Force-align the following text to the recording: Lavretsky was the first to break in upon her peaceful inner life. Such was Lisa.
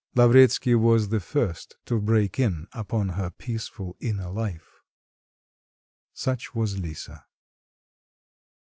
Lavretsky 0.15 0.73
was 0.73 1.09
the 1.09 1.19
first 1.19 1.75
to 1.85 2.01
break 2.01 2.39
in 2.39 2.65
upon 2.71 3.09
her 3.09 3.29
peaceful 3.29 3.95
inner 3.99 4.31
life. 4.31 4.79
Such 6.11 6.55
was 6.55 6.79
Lisa. 6.79 7.27